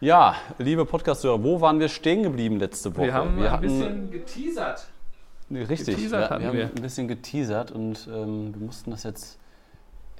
[0.00, 3.06] Ja, liebe Podcast-Hörer, wo waren wir stehen geblieben letzte Woche?
[3.06, 4.88] Wir haben wir ein bisschen geteasert.
[5.50, 6.64] Richtig, geteasert wir, wir haben wir.
[6.66, 9.38] ein bisschen geteasert und ähm, wir mussten das jetzt.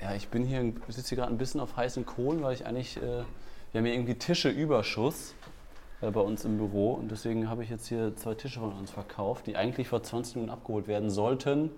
[0.02, 2.96] Ja, ich bin hier, sitze hier gerade ein bisschen auf heißen Kohlen, weil ich eigentlich.
[2.96, 3.02] Äh,
[3.72, 5.34] wir haben hier irgendwie Tische-Überschuss
[6.00, 8.90] äh, bei uns im Büro und deswegen habe ich jetzt hier zwei Tische von uns
[8.90, 11.70] verkauft, die eigentlich vor 20 Minuten abgeholt werden sollten.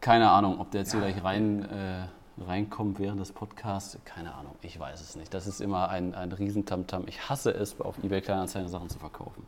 [0.00, 1.62] Keine Ahnung, ob der jetzt hier gleich rein.
[1.70, 2.06] Äh,
[2.46, 5.32] reinkommt während des Podcasts, keine Ahnung, ich weiß es nicht.
[5.34, 7.04] Das ist immer ein, ein Riesentamtam.
[7.06, 9.44] Ich hasse es, auf eBay Kleinanzeigen Sachen zu verkaufen.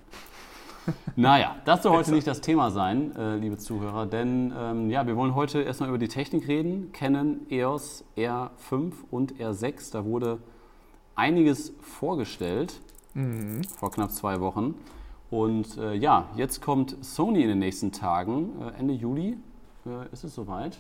[1.17, 5.17] naja, das soll heute nicht das Thema sein, äh, liebe Zuhörer, denn ähm, ja, wir
[5.17, 6.91] wollen heute erstmal über die Technik reden.
[6.93, 10.39] Canon EOS R5 und R6, da wurde
[11.15, 12.81] einiges vorgestellt
[13.15, 13.63] Mhm.
[13.65, 14.75] vor knapp zwei Wochen.
[15.31, 19.39] Und äh, ja, jetzt kommt Sony in den nächsten Tagen, äh, Ende Juli
[19.87, 20.79] äh, ist es soweit,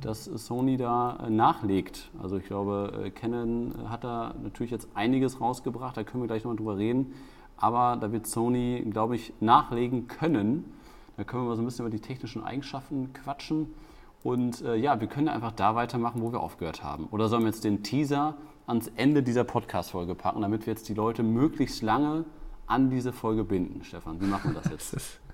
[0.00, 2.10] dass Sony da äh, nachlegt.
[2.22, 6.44] Also ich glaube, äh, Canon hat da natürlich jetzt einiges rausgebracht, da können wir gleich
[6.44, 7.14] nochmal drüber reden.
[7.56, 10.72] Aber da wird Sony, glaube ich, nachlegen können.
[11.16, 13.74] Da können wir mal so ein bisschen über die technischen Eigenschaften quatschen.
[14.22, 17.06] Und äh, ja, wir können einfach da weitermachen, wo wir aufgehört haben.
[17.10, 20.94] Oder sollen wir jetzt den Teaser ans Ende dieser Podcast-Folge packen, damit wir jetzt die
[20.94, 22.24] Leute möglichst lange
[22.66, 23.82] an diese Folge binden?
[23.82, 25.20] Stefan, wie machen wir das jetzt?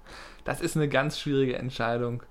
[0.45, 2.23] Das ist eine ganz schwierige Entscheidung.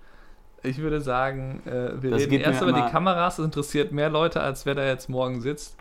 [0.64, 3.36] Ich würde sagen, äh, wir Das reden erst über die immer- Kameras.
[3.36, 5.76] Das interessiert mehr Leute, als wer da jetzt morgen sitzt.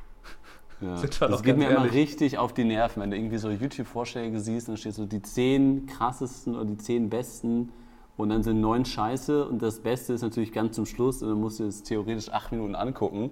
[0.81, 0.97] Ja.
[1.21, 1.93] Das geht mir immer ehrlich.
[1.93, 5.87] richtig auf die Nerven, wenn du irgendwie so YouTube-Vorschläge siehst, dann steht so die zehn
[5.87, 7.71] krassesten oder die zehn besten
[8.17, 11.39] und dann sind neun Scheiße und das Beste ist natürlich ganz zum Schluss und dann
[11.41, 13.31] musst du es theoretisch acht Minuten angucken.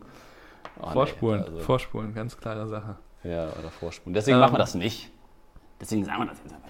[0.81, 2.97] Oh, nee, Vorspulen, also- Vorspulen, ganz klare Sache.
[3.25, 4.15] Ja, oder vorspulen.
[4.15, 4.41] Deswegen Ähm.
[4.43, 5.11] machen wir das nicht.
[5.81, 6.70] Deswegen sagen wir das jetzt einfach.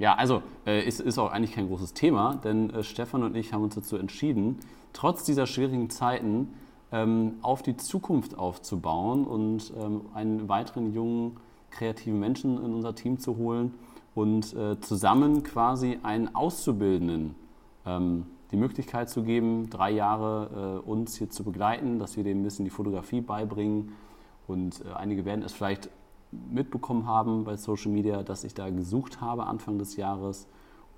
[0.00, 3.52] Ja, also äh, ist, ist auch eigentlich kein großes Thema, denn äh, Stefan und ich
[3.52, 4.58] haben uns dazu entschieden,
[4.94, 6.54] trotz dieser schwierigen Zeiten
[6.90, 11.36] ähm, auf die Zukunft aufzubauen und ähm, einen weiteren jungen,
[11.70, 13.74] kreativen Menschen in unser Team zu holen
[14.14, 17.34] und äh, zusammen quasi einen Auszubildenden
[17.84, 22.40] ähm, die Möglichkeit zu geben, drei Jahre äh, uns hier zu begleiten, dass wir denen
[22.40, 23.92] ein bisschen die Fotografie beibringen.
[24.48, 25.90] Und äh, einige werden es vielleicht
[26.32, 30.46] mitbekommen haben bei Social Media, dass ich da gesucht habe Anfang des Jahres.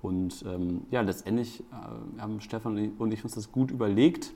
[0.01, 4.33] Und ähm, ja, letztendlich äh, haben Stefan und ich uns das gut überlegt.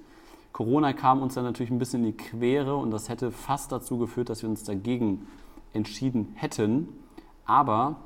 [0.53, 3.97] Corona kam uns dann natürlich ein bisschen in die Quere und das hätte fast dazu
[3.97, 5.28] geführt, dass wir uns dagegen
[5.74, 6.90] entschieden hätten.
[7.46, 7.97] Aber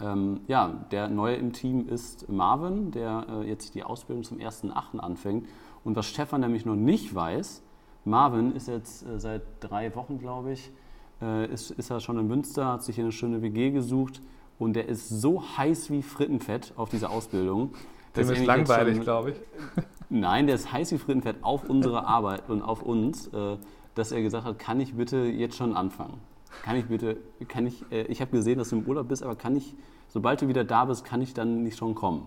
[0.00, 4.98] ähm, ja, der neue im Team ist Marvin, der äh, jetzt die Ausbildung zum 1.8.
[4.98, 5.48] anfängt.
[5.84, 7.62] Und was Stefan nämlich noch nicht weiß,
[8.04, 10.72] Marvin ist jetzt äh, seit drei Wochen, glaube ich,
[11.22, 14.20] äh, ist, ist er schon in Münster, hat sich hier eine schöne WG gesucht
[14.58, 17.72] und der ist so heiß wie Frittenfett auf diese Ausbildung.
[18.12, 19.36] dass Dem er ist langweilig, glaube ich.
[20.10, 23.56] Nein, der ist heiß wie Frittenfett auf unsere Arbeit und auf uns, äh,
[23.94, 26.18] dass er gesagt hat, kann ich bitte jetzt schon anfangen?
[26.62, 27.16] Kann ich bitte,
[27.48, 29.74] kann ich, äh, ich habe gesehen, dass du im Urlaub bist, aber kann ich,
[30.08, 32.26] sobald du wieder da bist, kann ich dann nicht schon kommen?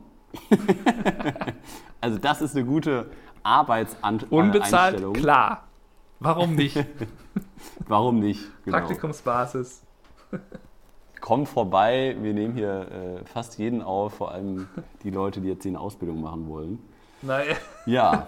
[2.02, 3.12] also das ist eine gute
[3.44, 4.46] Arbeitseinstellung.
[4.46, 5.68] Unbezahlt, klar.
[6.20, 6.76] Warum nicht?
[7.88, 8.42] Warum nicht?
[8.64, 8.78] Genau.
[8.78, 9.82] Praktikumsbasis.
[11.22, 12.88] Kommt vorbei, wir nehmen hier
[13.22, 14.68] äh, fast jeden auf, vor allem
[15.04, 16.80] die Leute, die jetzt eine Ausbildung machen wollen.
[17.22, 17.56] Naja,
[17.86, 18.28] Ja.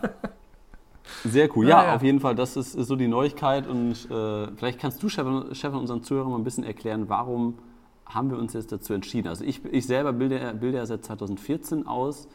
[1.23, 1.67] Sehr cool.
[1.67, 1.95] Ja, Naja.
[1.95, 3.65] auf jeden Fall, das ist, ist so die Neuigkeit.
[3.67, 7.59] Und äh, vielleicht kannst du, Stefan, Stefan, unseren Zuhörern mal ein bisschen erklären, warum
[8.05, 9.27] haben wir uns jetzt dazu entschieden.
[9.27, 12.27] Also ich, ich selber bilde, bilde ja seit 2014 aus,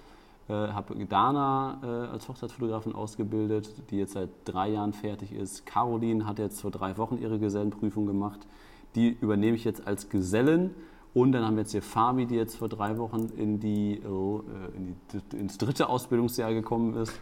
[0.53, 5.65] äh, habe Dana äh, als Hochzeitsfotografin ausgebildet, die jetzt seit drei Jahren fertig ist.
[5.65, 8.47] Caroline hat jetzt vor drei Wochen ihre Gesellenprüfung gemacht.
[8.95, 10.75] Die übernehme ich jetzt als Gesellen.
[11.15, 14.41] Und dann haben wir jetzt hier Fabi, die jetzt vor drei Wochen in die, oh,
[14.41, 17.13] äh, in die, ins dritte Ausbildungsjahr gekommen ist.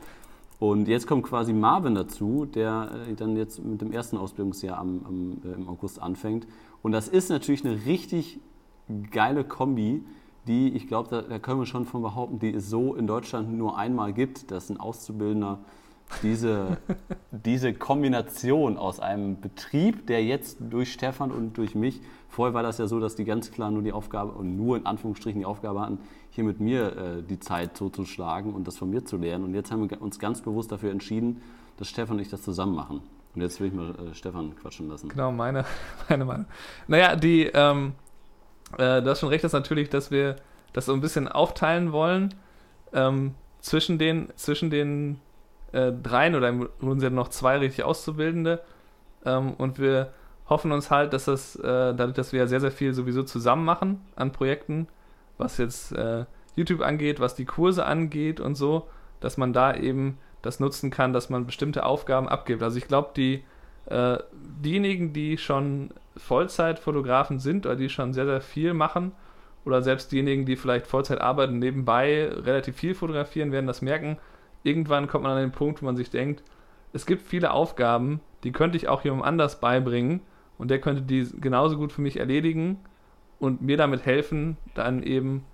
[0.58, 5.00] Und jetzt kommt quasi Marvin dazu, der äh, dann jetzt mit dem ersten Ausbildungsjahr am,
[5.04, 6.46] am, äh, im August anfängt.
[6.82, 8.40] Und das ist natürlich eine richtig
[9.10, 10.04] geile Kombi,
[10.50, 13.56] die ich glaube, da, da können wir schon von behaupten, die es so in Deutschland
[13.56, 15.60] nur einmal gibt, dass ein Auszubildender
[16.24, 16.78] diese,
[17.30, 22.78] diese Kombination aus einem Betrieb, der jetzt durch Stefan und durch mich, vorher war das
[22.78, 25.80] ja so, dass die ganz klar nur die Aufgabe und nur in Anführungsstrichen die Aufgabe
[25.82, 25.98] hatten,
[26.30, 29.44] hier mit mir äh, die Zeit zuzuschlagen und das von mir zu lernen.
[29.44, 31.42] Und jetzt haben wir uns ganz bewusst dafür entschieden,
[31.76, 33.02] dass Stefan und ich das zusammen machen.
[33.36, 35.08] Und jetzt will ich mal äh, Stefan quatschen lassen.
[35.08, 35.64] genau, meine,
[36.08, 36.46] meine Meinung.
[36.88, 37.92] Naja, die, ähm,
[38.78, 40.36] äh, du hast schon recht, dass natürlich, dass wir
[40.72, 42.34] das so ein bisschen aufteilen wollen
[42.92, 45.20] ähm, zwischen den, zwischen den
[45.72, 48.60] äh, dreien oder im Grunde sind noch zwei richtig Auszubildende.
[49.24, 50.12] Ähm, und wir
[50.48, 53.64] hoffen uns halt, dass das, äh, dadurch, dass wir ja sehr, sehr viel sowieso zusammen
[53.64, 54.88] machen an Projekten,
[55.38, 56.24] was jetzt äh,
[56.56, 58.88] YouTube angeht, was die Kurse angeht und so,
[59.20, 62.62] dass man da eben das nutzen kann, dass man bestimmte Aufgaben abgibt.
[62.62, 63.44] Also ich glaube, die
[63.86, 65.90] äh, diejenigen, die schon
[66.20, 69.12] Vollzeitfotografen sind oder die schon sehr, sehr viel machen
[69.64, 74.18] oder selbst diejenigen, die vielleicht Vollzeit arbeiten, nebenbei relativ viel fotografieren, werden das merken.
[74.62, 76.42] Irgendwann kommt man an den Punkt, wo man sich denkt,
[76.92, 80.20] es gibt viele Aufgaben, die könnte ich auch jemandem anders beibringen
[80.58, 82.78] und der könnte die genauso gut für mich erledigen
[83.38, 85.44] und mir damit helfen, dann eben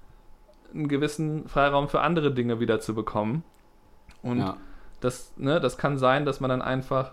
[0.75, 3.45] einen gewissen Freiraum für andere Dinge wieder zu bekommen.
[4.23, 4.57] Und ja.
[5.01, 7.13] das, ne, das kann sein, dass man dann einfach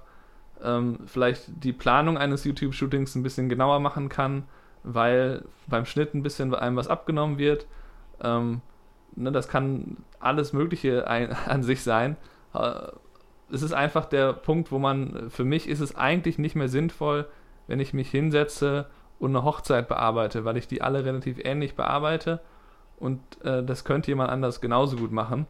[0.61, 4.43] ähm, vielleicht die Planung eines YouTube-Shootings ein bisschen genauer machen kann,
[4.83, 7.67] weil beim Schnitt ein bisschen einem was abgenommen wird.
[8.21, 8.61] Ähm,
[9.15, 12.17] ne, das kann alles Mögliche ein, an sich sein.
[12.53, 12.73] Äh,
[13.51, 17.27] es ist einfach der Punkt, wo man, für mich ist es eigentlich nicht mehr sinnvoll,
[17.67, 18.87] wenn ich mich hinsetze
[19.19, 22.41] und eine Hochzeit bearbeite, weil ich die alle relativ ähnlich bearbeite
[22.97, 25.45] und äh, das könnte jemand anders genauso gut machen.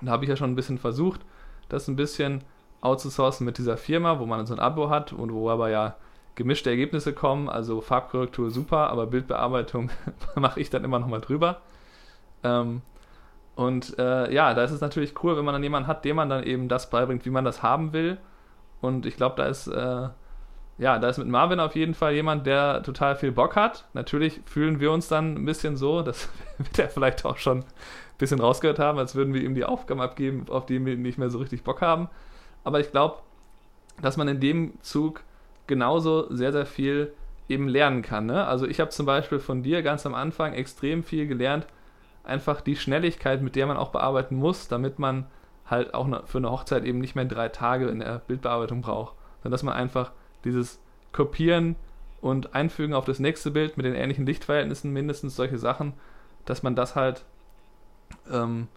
[0.00, 1.20] Und da habe ich ja schon ein bisschen versucht,
[1.68, 2.42] das ein bisschen
[2.82, 5.96] outzusourcen mit dieser Firma, wo man so ein Abo hat und wo aber ja
[6.34, 7.48] gemischte Ergebnisse kommen.
[7.48, 9.90] Also Farbkorrektur super, aber Bildbearbeitung
[10.34, 11.62] mache ich dann immer nochmal drüber.
[12.44, 12.82] Ähm,
[13.54, 16.28] und äh, ja, da ist es natürlich cool, wenn man dann jemanden hat, dem man
[16.28, 18.18] dann eben das beibringt, wie man das haben will.
[18.82, 20.08] Und ich glaube, da ist äh,
[20.78, 23.84] ja, da ist mit Marvin auf jeden Fall jemand, der total viel Bock hat.
[23.92, 27.64] Natürlich fühlen wir uns dann ein bisschen so, das wird er vielleicht auch schon ein
[28.18, 31.30] bisschen rausgehört haben, als würden wir ihm die Aufgaben abgeben, auf die wir nicht mehr
[31.30, 32.08] so richtig Bock haben.
[32.64, 33.18] Aber ich glaube,
[34.00, 35.22] dass man in dem Zug
[35.66, 37.12] genauso sehr, sehr viel
[37.48, 38.26] eben lernen kann.
[38.26, 38.44] Ne?
[38.46, 41.66] Also ich habe zum Beispiel von dir ganz am Anfang extrem viel gelernt,
[42.24, 45.26] einfach die Schnelligkeit, mit der man auch bearbeiten muss, damit man
[45.66, 49.52] halt auch für eine Hochzeit eben nicht mehr drei Tage in der Bildbearbeitung braucht, sondern
[49.52, 50.12] dass man einfach
[50.44, 50.80] dieses
[51.12, 51.76] Kopieren
[52.20, 55.94] und Einfügen auf das nächste Bild mit den ähnlichen Lichtverhältnissen, mindestens solche Sachen,
[56.44, 57.24] dass man das halt
[58.30, 58.68] ähm,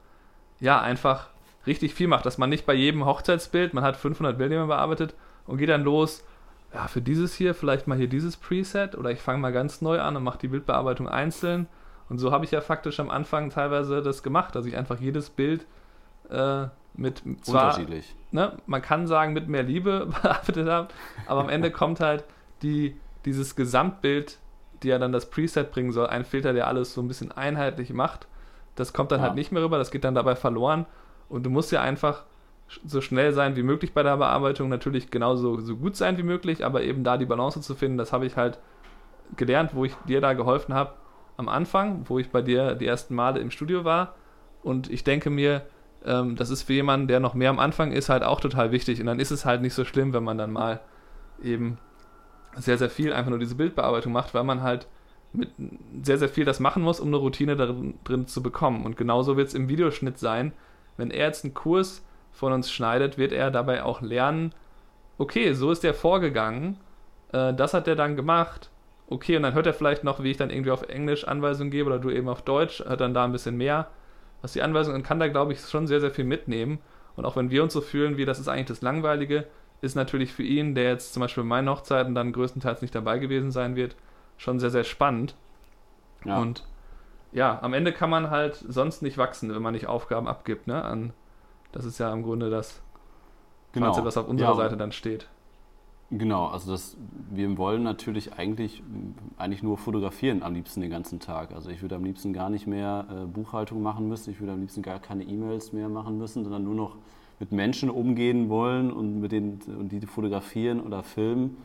[0.59, 1.29] ja einfach
[1.67, 5.15] richtig viel macht, dass man nicht bei jedem Hochzeitsbild, man hat 500 Bilder bearbeitet
[5.47, 6.23] und geht dann los,
[6.73, 10.01] ja, für dieses hier vielleicht mal hier dieses Preset oder ich fange mal ganz neu
[10.01, 11.67] an und mache die Bildbearbeitung einzeln.
[12.09, 15.29] Und so habe ich ja faktisch am Anfang teilweise das gemacht, dass ich einfach jedes
[15.29, 15.65] Bild
[16.29, 18.15] äh, mit zwar, unterschiedlich.
[18.31, 20.89] Ne, man kann sagen, mit mehr Liebe bearbeitet habe,
[21.27, 22.25] aber am Ende kommt halt
[22.61, 24.37] die, dieses Gesamtbild,
[24.83, 27.93] die ja dann das Preset bringen soll, ein Filter, der alles so ein bisschen einheitlich
[27.93, 28.27] macht.
[28.75, 29.27] Das kommt dann ja.
[29.27, 30.85] halt nicht mehr rüber, das geht dann dabei verloren.
[31.29, 32.23] Und du musst ja einfach
[32.85, 36.65] so schnell sein wie möglich bei der Bearbeitung, natürlich genauso so gut sein wie möglich,
[36.65, 38.59] aber eben da die Balance zu finden, das habe ich halt
[39.35, 40.93] gelernt, wo ich dir da geholfen habe
[41.37, 44.15] am Anfang, wo ich bei dir die ersten Male im Studio war.
[44.63, 45.63] Und ich denke mir,
[46.05, 48.99] ähm, das ist für jemanden, der noch mehr am Anfang ist, halt auch total wichtig.
[48.99, 50.81] Und dann ist es halt nicht so schlimm, wenn man dann mal
[51.43, 51.77] eben
[52.55, 54.87] sehr, sehr viel einfach nur diese Bildbearbeitung macht, weil man halt
[55.33, 55.49] mit
[56.01, 58.85] sehr, sehr viel das machen muss, um eine Routine darin drin zu bekommen.
[58.85, 60.53] Und genauso wird es im Videoschnitt sein.
[60.97, 64.53] Wenn er jetzt einen Kurs von uns schneidet, wird er dabei auch lernen,
[65.17, 66.77] okay, so ist der vorgegangen,
[67.31, 68.69] äh, das hat er dann gemacht,
[69.07, 71.87] okay, und dann hört er vielleicht noch, wie ich dann irgendwie auf Englisch Anweisungen gebe
[71.87, 73.87] oder du eben auf Deutsch, hört dann da ein bisschen mehr
[74.45, 76.77] was die Anweisungen kann da, glaube ich, schon sehr, sehr viel mitnehmen.
[77.15, 79.47] Und auch wenn wir uns so fühlen, wie das ist eigentlich das Langweilige,
[79.81, 83.17] ist natürlich für ihn, der jetzt zum Beispiel bei meinen Hochzeiten dann größtenteils nicht dabei
[83.17, 83.95] gewesen sein wird,
[84.37, 85.35] schon sehr, sehr spannend.
[86.25, 86.37] Ja.
[86.37, 86.63] Und
[87.35, 90.67] ja, am Ende kann man halt sonst nicht wachsen, wenn man nicht Aufgaben abgibt.
[90.67, 90.81] Ne?
[90.81, 91.11] An,
[91.73, 92.81] das ist ja im Grunde das,
[93.73, 94.03] genau.
[94.05, 95.27] was auf unserer ja, Seite dann steht.
[96.11, 96.95] Genau, also das,
[97.31, 98.81] wir wollen natürlich eigentlich,
[99.37, 101.51] eigentlich nur fotografieren am liebsten den ganzen Tag.
[101.53, 104.61] Also ich würde am liebsten gar nicht mehr äh, Buchhaltung machen müssen, ich würde am
[104.61, 106.95] liebsten gar keine E-Mails mehr machen müssen, sondern nur noch
[107.39, 111.57] mit Menschen umgehen wollen und, mit denen, und die fotografieren oder filmen.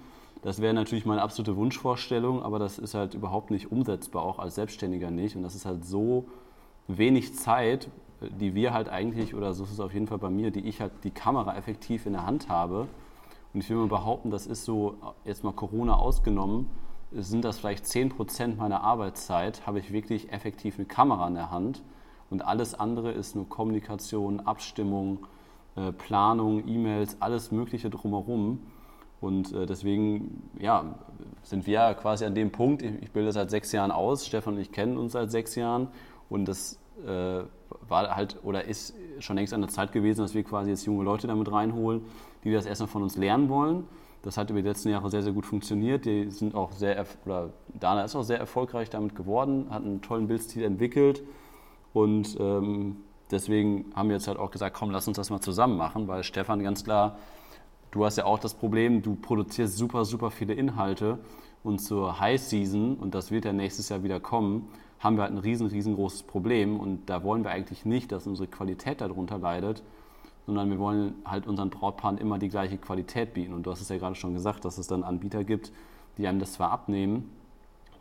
[0.42, 4.54] Das wäre natürlich meine absolute Wunschvorstellung, aber das ist halt überhaupt nicht umsetzbar, auch als
[4.54, 5.36] Selbstständiger nicht.
[5.36, 6.24] Und das ist halt so
[6.88, 7.88] wenig Zeit,
[8.20, 10.80] die wir halt eigentlich, oder so ist es auf jeden Fall bei mir, die ich
[10.80, 12.88] halt die Kamera effektiv in der Hand habe
[13.52, 16.70] und ich will mal behaupten, das ist so, jetzt mal Corona ausgenommen,
[17.12, 21.82] sind das vielleicht 10% meiner Arbeitszeit, habe ich wirklich effektiv eine Kamera in der Hand.
[22.30, 25.26] Und alles andere ist nur Kommunikation, Abstimmung,
[25.74, 28.60] äh, Planung, E-Mails, alles Mögliche drumherum.
[29.20, 30.94] Und äh, deswegen ja,
[31.42, 34.60] sind wir ja quasi an dem Punkt, ich bilde seit sechs Jahren aus, Stefan und
[34.60, 35.88] ich kennen uns seit sechs Jahren.
[36.28, 37.42] Und das äh,
[37.88, 41.04] war halt oder ist schon längst an der Zeit gewesen, dass wir quasi jetzt junge
[41.04, 42.02] Leute damit reinholen,
[42.44, 43.84] die das erstmal von uns lernen wollen.
[44.22, 46.04] Das hat über die letzten Jahre sehr, sehr gut funktioniert.
[46.04, 50.28] Die sind auch sehr, oder Dana ist auch sehr erfolgreich damit geworden, hat einen tollen
[50.28, 51.22] Bildstil entwickelt
[51.92, 52.96] und ähm,
[53.30, 56.22] deswegen haben wir jetzt halt auch gesagt, komm, lass uns das mal zusammen machen, weil
[56.22, 57.18] Stefan ganz klar,
[57.90, 61.18] du hast ja auch das Problem, du produzierst super, super viele Inhalte
[61.62, 64.68] und zur High Season, und das wird ja nächstes Jahr wieder kommen,
[64.98, 68.48] haben wir halt ein riesen, riesengroßes Problem und da wollen wir eigentlich nicht, dass unsere
[68.48, 69.82] Qualität darunter leidet,
[70.46, 73.54] sondern wir wollen halt unseren Brautpaaren immer die gleiche Qualität bieten.
[73.54, 75.72] Und du hast es ja gerade schon gesagt, dass es dann Anbieter gibt,
[76.18, 77.30] die einem das zwar abnehmen,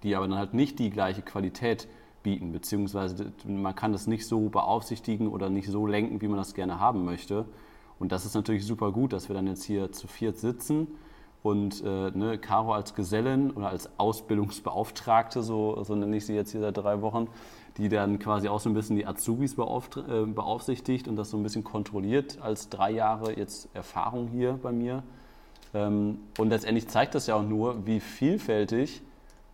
[0.03, 1.88] die aber dann halt nicht die gleiche Qualität
[2.24, 6.53] bieten, beziehungsweise man kann das nicht so beaufsichtigen oder nicht so lenken, wie man das
[6.53, 7.46] gerne haben möchte.
[8.00, 10.88] Und das ist natürlich super gut, dass wir dann jetzt hier zu viert sitzen
[11.41, 16.51] und äh, ne, Caro als Gesellin oder als Ausbildungsbeauftragte, so, so nenne ich sie jetzt
[16.51, 17.27] hier seit drei Wochen,
[17.77, 21.44] die dann quasi auch so ein bisschen die Azubis äh, beaufsichtigt und das so ein
[21.44, 25.03] bisschen kontrolliert als drei Jahre jetzt Erfahrung hier bei mir.
[25.74, 29.01] Ähm, und letztendlich zeigt das ja auch nur, wie vielfältig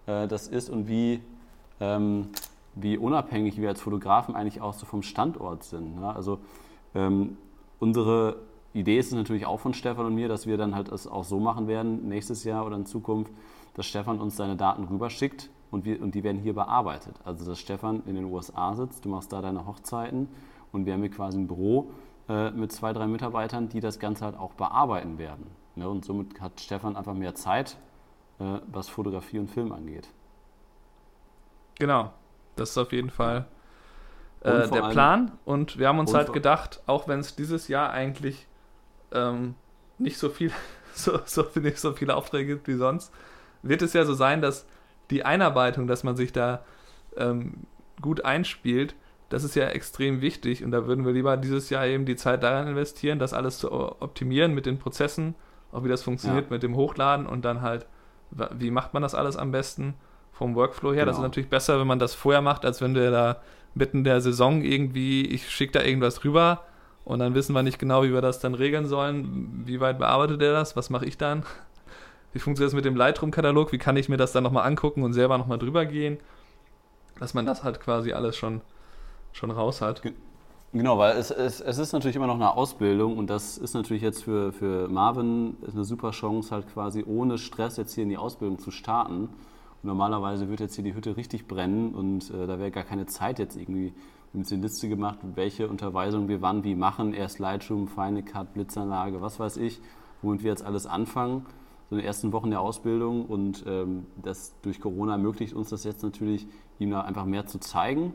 [0.07, 1.21] äh, das ist und wie,
[1.79, 2.29] ähm,
[2.73, 5.99] wie unabhängig wir als Fotografen eigentlich auch so vom Standort sind.
[5.99, 6.15] Ne?
[6.15, 6.39] Also
[6.95, 7.37] ähm,
[7.79, 8.37] unsere
[8.73, 11.39] Idee ist natürlich auch von Stefan und mir, dass wir dann halt es auch so
[11.39, 13.31] machen werden, nächstes Jahr oder in Zukunft,
[13.73, 17.15] dass Stefan uns seine Daten rüberschickt und, wir, und die werden hier bearbeitet.
[17.23, 20.27] Also dass Stefan in den USA sitzt, du machst da deine Hochzeiten
[20.71, 21.91] und wir haben hier quasi ein Büro
[22.27, 25.47] äh, mit zwei, drei Mitarbeitern, die das Ganze halt auch bearbeiten werden.
[25.75, 25.87] Ne?
[25.87, 27.77] Und somit hat Stefan einfach mehr Zeit,
[28.39, 30.09] äh, was Fotografie und Film angeht.
[31.77, 32.11] Genau,
[32.55, 33.47] das ist auf jeden Fall
[34.45, 35.31] äh, der Plan.
[35.45, 38.47] Und wir haben uns halt gedacht, auch wenn es dieses Jahr eigentlich
[39.11, 39.55] ähm,
[39.97, 40.51] nicht so viel,
[40.93, 43.13] so, so, nicht so viele Aufträge gibt wie sonst,
[43.61, 44.65] wird es ja so sein, dass
[45.09, 46.63] die Einarbeitung, dass man sich da
[47.17, 47.65] ähm,
[48.01, 48.95] gut einspielt,
[49.29, 52.43] das ist ja extrem wichtig und da würden wir lieber dieses Jahr eben die Zeit
[52.43, 55.35] daran investieren, das alles zu optimieren mit den Prozessen,
[55.71, 56.51] auch wie das funktioniert ja.
[56.51, 57.87] mit dem Hochladen und dann halt,
[58.31, 59.95] wie macht man das alles am besten
[60.31, 61.01] vom Workflow her.
[61.01, 61.05] Genau.
[61.05, 61.27] Das ist genau.
[61.27, 63.41] natürlich besser, wenn man das vorher macht, als wenn du da
[63.75, 66.63] mitten der Saison irgendwie, ich schicke da irgendwas rüber
[67.03, 69.63] und dann wissen wir nicht genau, wie wir das dann regeln sollen.
[69.65, 70.75] Wie weit bearbeitet er das?
[70.75, 71.43] Was mache ich dann?
[72.33, 73.71] Wie funktioniert das mit dem Lightroom-Katalog?
[73.71, 76.17] Wie kann ich mir das dann nochmal angucken und selber nochmal drüber gehen?
[77.17, 78.59] Dass man das halt quasi alles schon,
[79.31, 80.01] schon raus hat.
[80.73, 84.03] Genau, weil es, es, es ist natürlich immer noch eine Ausbildung und das ist natürlich
[84.03, 88.17] jetzt für, für Marvin eine super Chance, halt quasi ohne Stress jetzt hier in die
[88.17, 89.29] Ausbildung zu starten.
[89.85, 93.39] Normalerweise wird jetzt hier die Hütte richtig brennen und äh, da wäre gar keine Zeit
[93.39, 93.93] jetzt irgendwie
[94.35, 97.13] wir haben uns eine Liste gemacht, welche Unterweisungen wir wann wie machen.
[97.13, 99.79] Erst Lightroom, Final Cut, Blitzanlage, was weiß ich,
[100.21, 101.45] womit wir jetzt alles anfangen.
[101.89, 105.85] So in den ersten Wochen der Ausbildung und ähm, das durch Corona ermöglicht uns das
[105.85, 106.47] jetzt natürlich,
[106.79, 108.11] ihm da einfach mehr zu zeigen.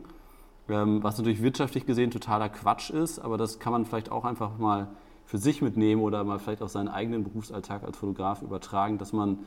[0.69, 4.59] Ähm, was natürlich wirtschaftlich gesehen totaler Quatsch ist, aber das kann man vielleicht auch einfach
[4.59, 4.89] mal
[5.25, 9.39] für sich mitnehmen oder mal vielleicht auch seinen eigenen Berufsalltag als Fotograf übertragen, dass man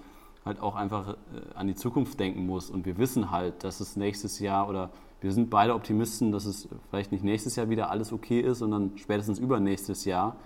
[0.45, 1.15] halt auch einfach äh,
[1.55, 2.71] an die Zukunft denken muss.
[2.71, 6.69] Und wir wissen halt, dass es nächstes Jahr oder wir sind beide Optimisten, dass es
[6.91, 10.37] vielleicht nicht nächstes Jahr wieder alles okay ist, sondern spätestens übernächstes Jahr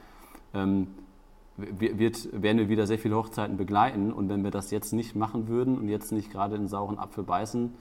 [0.54, 0.88] ähm,
[1.56, 4.12] wird, werden wir wieder sehr viele Hochzeiten begleiten.
[4.12, 7.24] Und wenn wir das jetzt nicht machen würden und jetzt nicht gerade den sauren Apfel
[7.24, 7.74] beißen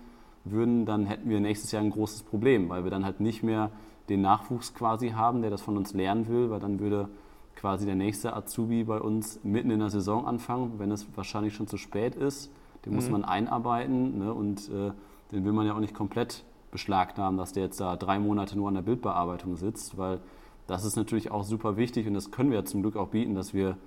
[0.44, 3.70] würden, dann hätten wir nächstes Jahr ein großes Problem, weil wir dann halt nicht mehr
[4.10, 7.10] den Nachwuchs quasi haben, der das von uns lernen will, weil dann würde
[7.58, 11.68] quasi der nächste Azubi bei uns mitten in der Saison anfangen, wenn es wahrscheinlich schon
[11.68, 12.52] zu spät ist.
[12.86, 12.96] Den mhm.
[12.96, 14.34] muss man einarbeiten ne?
[14.34, 14.92] und äh,
[15.32, 18.68] den will man ja auch nicht komplett beschlagnahmen, dass der jetzt da drei Monate nur
[18.68, 20.20] an der Bildbearbeitung sitzt, weil
[20.68, 23.54] das ist natürlich auch super wichtig und das können wir zum Glück auch bieten, dass
[23.54, 23.78] wir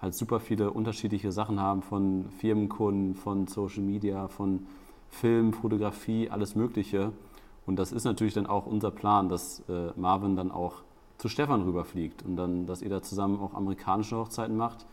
[0.00, 4.66] halt super viele unterschiedliche Sachen haben von Firmenkunden, von Social Media, von
[5.10, 7.12] Film, Fotografie, alles Mögliche.
[7.64, 10.82] Und das ist natürlich dann auch unser Plan, dass äh, Marvin dann auch
[11.18, 14.86] zu Stefan rüberfliegt und dann, dass ihr da zusammen auch amerikanische Hochzeiten macht.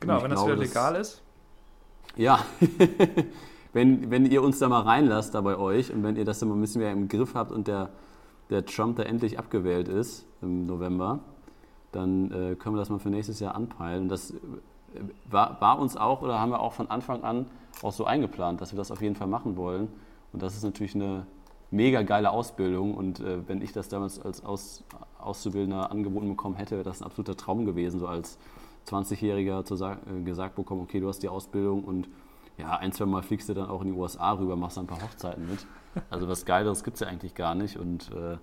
[0.00, 1.22] Genau, wenn glaube, das wieder legal ist.
[2.16, 2.40] Ja,
[3.72, 6.48] wenn, wenn ihr uns da mal reinlasst da bei euch und wenn ihr das dann
[6.48, 7.90] mal ein bisschen mehr im Griff habt und der,
[8.48, 11.20] der Trump da endlich abgewählt ist im November,
[11.92, 14.04] dann äh, können wir das mal für nächstes Jahr anpeilen.
[14.04, 14.34] Und das äh,
[15.30, 17.46] war, war, uns auch oder haben wir auch von Anfang an
[17.82, 19.88] auch so eingeplant, dass wir das auf jeden Fall machen wollen.
[20.32, 21.26] Und das ist natürlich eine
[21.70, 22.94] mega geile Ausbildung.
[22.94, 24.84] Und äh, wenn ich das damals als Aus,
[25.18, 28.38] Auszubildender angeboten bekommen hätte, wäre das ein absoluter Traum gewesen, so als
[28.88, 32.08] 20-Jähriger äh, gesagt bekommen, okay, du hast die Ausbildung und
[32.58, 35.02] ja, ein, zwei Mal fliegst du dann auch in die USA rüber, machst ein paar
[35.02, 35.66] Hochzeiten mit.
[36.10, 37.78] Also was Geileres gibt es ja eigentlich gar nicht.
[37.78, 38.36] Und äh,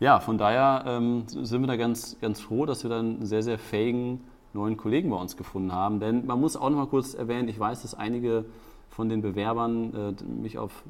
[0.00, 3.42] ja, von daher ähm, sind wir da ganz, ganz froh, dass wir dann einen sehr,
[3.42, 4.20] sehr fähigen
[4.52, 6.00] neuen Kollegen bei uns gefunden haben.
[6.00, 8.44] Denn man muss auch noch mal kurz erwähnen, ich weiß, dass einige
[8.88, 10.84] von den Bewerbern äh, mich auf,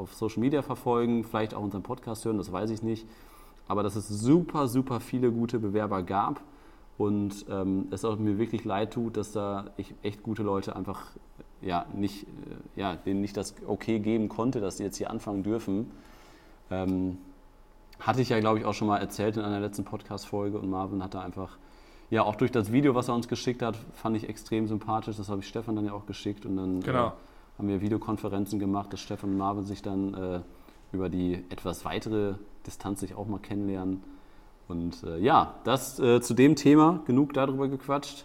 [0.00, 3.06] auf Social Media verfolgen, vielleicht auch unseren Podcast hören, das weiß ich nicht.
[3.68, 6.40] Aber dass es super, super viele gute Bewerber gab
[6.98, 11.06] und ähm, es auch mir wirklich leid tut, dass da ich echt gute Leute einfach
[11.62, 15.42] ja, nicht, äh, ja, denen nicht das Okay geben konnte, dass sie jetzt hier anfangen
[15.42, 15.90] dürfen.
[16.70, 17.18] Ähm,
[17.98, 21.02] hatte ich ja, glaube ich, auch schon mal erzählt in einer letzten Podcast-Folge und Marvin
[21.02, 21.58] hat da einfach,
[22.08, 25.16] ja, auch durch das Video, was er uns geschickt hat, fand ich extrem sympathisch.
[25.16, 27.08] Das habe ich Stefan dann ja auch geschickt und dann genau.
[27.08, 27.12] äh,
[27.60, 30.40] haben wir Videokonferenzen gemacht, dass Stefan und Marvin sich dann äh,
[30.92, 32.34] über die etwas weitere
[32.66, 34.02] Distanz sich auch mal kennenlernen.
[34.66, 38.24] Und äh, ja, das äh, zu dem Thema, genug darüber gequatscht.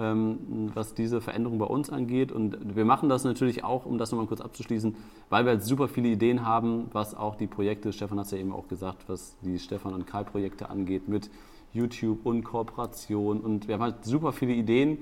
[0.00, 2.32] ähm, was diese Veränderung bei uns angeht.
[2.32, 4.96] Und wir machen das natürlich auch, um das nochmal kurz abzuschließen,
[5.28, 8.38] weil wir halt super viele Ideen haben, was auch die Projekte, Stefan hat es ja
[8.38, 11.30] eben auch gesagt, was die Stefan und Kai Projekte angeht mit
[11.72, 13.40] YouTube und Kooperation.
[13.40, 14.98] Und wir haben halt super viele Ideen.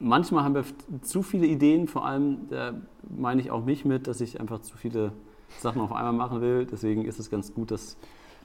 [0.00, 0.64] Manchmal haben wir
[1.02, 2.74] zu viele Ideen, vor allem da
[3.08, 5.12] meine ich auch mich mit, dass ich einfach zu viele
[5.58, 6.66] Sachen auf einmal machen will.
[6.66, 7.96] Deswegen ist es ganz gut, dass,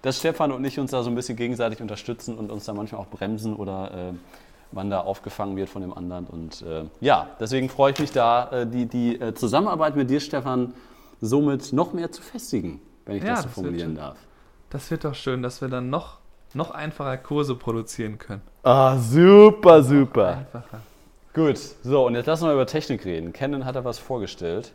[0.01, 3.01] dass Stefan und ich uns da so ein bisschen gegenseitig unterstützen und uns da manchmal
[3.01, 4.13] auch bremsen oder äh,
[4.71, 6.25] man da aufgefangen wird von dem anderen.
[6.25, 10.19] Und äh, ja, deswegen freue ich mich da, äh, die, die äh, Zusammenarbeit mit dir,
[10.19, 10.73] Stefan,
[11.21, 14.17] somit noch mehr zu festigen, wenn ich ja, das so formulieren darf.
[14.69, 16.17] Das wird doch schön, dass wir dann noch,
[16.53, 18.41] noch einfacher Kurse produzieren können.
[18.63, 20.37] Ah, super, super.
[20.37, 20.81] Einfacher.
[21.33, 23.33] Gut, so und jetzt lassen wir über Technik reden.
[23.33, 24.71] Canon hat da was vorgestellt.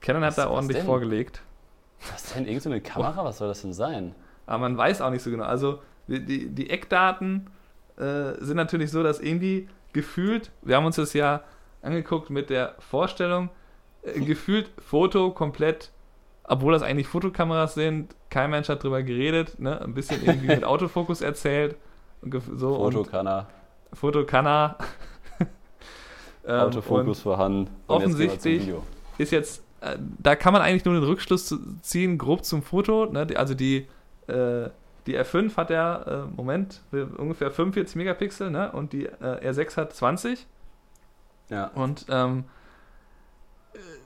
[0.00, 1.42] Canon hat was, da ordentlich vorgelegt.
[2.10, 2.46] Was denn?
[2.46, 3.24] Irgend so eine Kamera?
[3.24, 4.14] Was soll das denn sein?
[4.46, 5.44] Aber man weiß auch nicht so genau.
[5.44, 7.50] Also die, die Eckdaten
[7.98, 11.42] äh, sind natürlich so, dass irgendwie gefühlt, wir haben uns das ja
[11.82, 13.50] angeguckt mit der Vorstellung,
[14.02, 15.90] äh, gefühlt Foto komplett,
[16.44, 19.80] obwohl das eigentlich Fotokameras sind, kein Mensch hat drüber geredet, ne?
[19.80, 21.76] ein bisschen irgendwie mit Autofokus erzählt.
[22.22, 23.46] So, Foto kann er.
[23.92, 24.78] Foto kann er.
[26.46, 27.70] Ähm, Autofokus vorhanden.
[27.86, 28.82] offensichtlich jetzt
[29.18, 33.06] ist jetzt, äh, da kann man eigentlich nur den Rückschluss ziehen, grob zum Foto.
[33.06, 33.26] Ne?
[33.36, 33.86] Also die
[34.28, 34.70] äh,
[35.08, 38.70] die R5 hat ja, äh, Moment, ungefähr 45 Megapixel, ne?
[38.72, 40.46] Und die äh, R6 hat 20.
[41.48, 41.68] Ja.
[41.68, 42.44] Und ähm,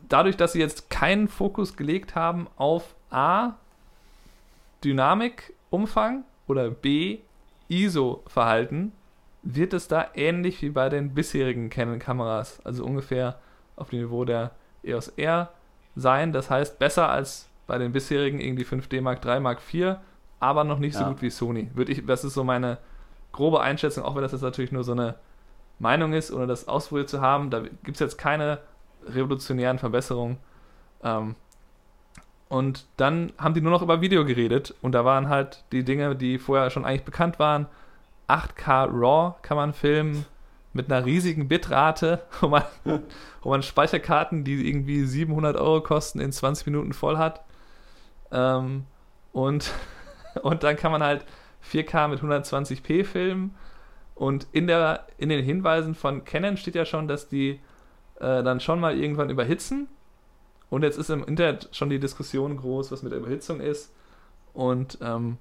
[0.08, 3.54] dadurch, dass sie jetzt keinen Fokus gelegt haben auf A,
[4.84, 7.18] Dynamikumfang oder B,
[7.66, 8.92] ISO-Verhalten,
[9.42, 13.38] wird es da ähnlich wie bei den bisherigen Canon-Kameras, also ungefähr
[13.76, 14.52] auf dem Niveau der
[14.84, 15.50] EOS R
[15.96, 16.32] sein.
[16.32, 19.96] Das heißt, besser als bei den bisherigen irgendwie 5D Mark III, Mark IV
[20.42, 21.70] aber noch nicht so gut wie Sony.
[21.74, 22.78] Würde ich, das ist so meine
[23.30, 25.14] grobe Einschätzung, auch wenn das jetzt natürlich nur so eine
[25.78, 27.48] Meinung ist, ohne das ausprobiert zu haben.
[27.48, 28.58] Da gibt es jetzt keine
[29.06, 30.38] revolutionären Verbesserungen.
[31.04, 31.36] Ähm,
[32.48, 36.16] und dann haben die nur noch über Video geredet und da waren halt die Dinge,
[36.16, 37.66] die vorher schon eigentlich bekannt waren.
[38.32, 40.24] 8K RAW kann man filmen
[40.72, 42.64] mit einer riesigen Bitrate, wo man,
[43.42, 47.44] wo man Speicherkarten, die irgendwie 700 Euro kosten, in 20 Minuten voll hat.
[48.30, 48.84] Ähm,
[49.32, 49.72] und
[50.42, 51.24] und dann kann man halt
[51.70, 53.54] 4K mit 120p filmen.
[54.14, 57.60] Und in, der, in den Hinweisen von Canon steht ja schon, dass die
[58.20, 59.88] äh, dann schon mal irgendwann überhitzen.
[60.70, 63.92] Und jetzt ist im Internet schon die Diskussion groß, was mit der Überhitzung ist.
[64.54, 65.38] Und ähm,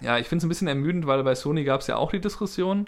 [0.00, 2.20] ja, ich finde es ein bisschen ermüdend, weil bei Sony gab es ja auch die
[2.20, 2.86] Diskussion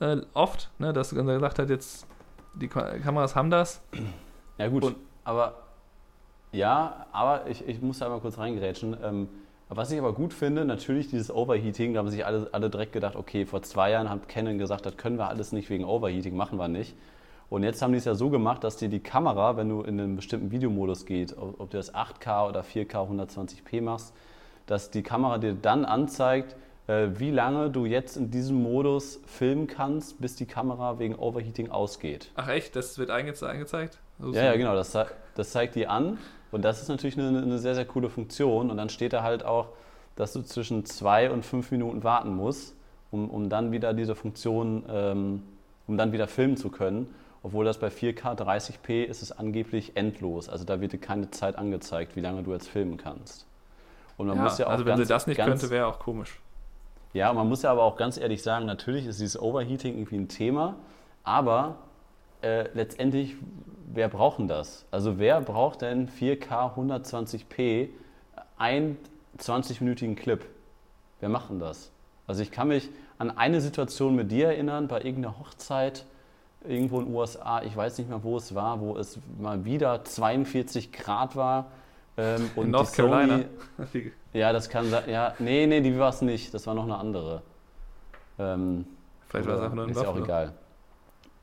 [0.00, 2.06] äh, oft, ne, dass man gesagt hat, jetzt
[2.54, 3.82] die Kameras haben das.
[4.58, 5.54] Ja gut, Und, aber
[6.52, 8.96] ja, aber ich, ich muss da mal kurz reingerätschen.
[9.02, 9.28] Ähm,
[9.68, 13.16] was ich aber gut finde, natürlich dieses Overheating, da haben sich alle, alle direkt gedacht,
[13.16, 16.58] okay, vor zwei Jahren hat Canon gesagt, das können wir alles nicht wegen Overheating, machen
[16.58, 16.94] wir nicht.
[17.50, 20.00] Und jetzt haben die es ja so gemacht, dass dir die Kamera, wenn du in
[20.00, 24.14] einen bestimmten Videomodus gehst, ob du das 8K oder 4K 120p machst,
[24.66, 29.66] dass die Kamera dir dann anzeigt, äh, wie lange du jetzt in diesem Modus filmen
[29.66, 32.30] kannst, bis die Kamera wegen Overheating ausgeht.
[32.34, 33.98] Ach echt, das wird angezeigt?
[34.32, 34.96] ja, ja, genau, das,
[35.34, 36.18] das zeigt die an
[36.52, 38.70] und das ist natürlich eine, eine, sehr, sehr coole Funktion.
[38.70, 39.68] Und dann steht da halt auch,
[40.14, 42.74] dass du zwischen zwei und fünf Minuten warten musst,
[43.10, 45.42] um, um dann wieder diese Funktion, ähm,
[45.86, 47.14] um dann wieder filmen zu können.
[47.42, 50.48] Obwohl das bei 4K 30p ist es angeblich endlos.
[50.48, 53.46] Also da wird dir keine Zeit angezeigt, wie lange du jetzt filmen kannst.
[54.16, 55.86] Und man ja, muss ja auch also wenn ganz, sie das nicht ganz, könnte, wäre
[55.86, 56.40] auch komisch.
[57.12, 60.28] Ja, man muss ja aber auch ganz ehrlich sagen, natürlich ist dieses Overheating irgendwie ein
[60.28, 60.76] Thema,
[61.24, 61.76] aber
[62.42, 63.36] äh, letztendlich
[63.96, 64.84] wer braucht denn das?
[64.90, 67.88] Also wer braucht denn 4K 120p
[68.58, 68.98] einen
[69.38, 70.44] 20-minütigen Clip?
[71.20, 71.90] Wer macht denn das?
[72.26, 76.04] Also ich kann mich an eine Situation mit dir erinnern, bei irgendeiner Hochzeit
[76.66, 80.04] irgendwo in den USA, ich weiß nicht mehr, wo es war, wo es mal wieder
[80.04, 81.66] 42 Grad war.
[82.18, 83.44] Ähm, und in North Carolina.
[84.32, 85.08] ja, das kann sein.
[85.08, 86.52] Ja, nee, nee, die war es nicht.
[86.54, 87.42] Das war noch eine andere.
[88.38, 88.86] Ähm,
[89.28, 90.52] Vielleicht war es einfach nur ein Ist ja auch egal.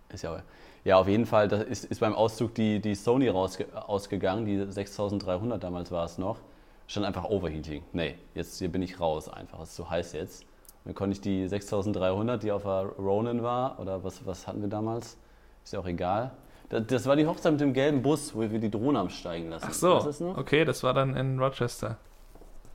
[0.09, 0.39] Ist ja auch
[0.85, 4.69] ja, auf jeden Fall, da ist, ist beim Auszug die, die Sony rausge ausgegangen, die
[4.69, 6.39] 6300 damals war es noch.
[6.87, 7.83] Stand einfach Overheating.
[7.93, 10.45] Nee, jetzt hier bin ich raus einfach, es ist zu heiß jetzt.
[10.83, 14.67] Dann konnte ich die 6300, die auf der Ronin war, oder was, was hatten wir
[14.67, 15.17] damals?
[15.63, 16.31] Ist ja auch egal.
[16.73, 19.49] Das, das war die Hochzeit mit dem gelben Bus, wo wir die Drohne am Steigen
[19.49, 19.67] lassen.
[19.69, 21.97] Ach so, okay, das war dann in Rochester.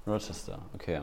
[0.06, 1.00] Rochester, okay.